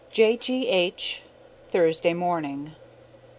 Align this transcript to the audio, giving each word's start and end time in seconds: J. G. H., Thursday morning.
J. 0.11 0.35
G. 0.35 0.67
H., 0.67 1.21
Thursday 1.69 2.15
morning. 2.15 2.71